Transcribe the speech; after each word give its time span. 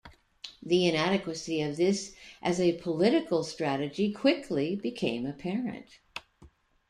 The 0.63 0.87
inadequacy 0.87 1.61
of 1.61 1.77
this 1.77 2.15
as 2.41 2.59
a 2.59 2.79
political 2.79 3.43
strategy 3.43 4.11
quickly 4.11 4.75
became 4.75 5.27
apparent. 5.27 5.99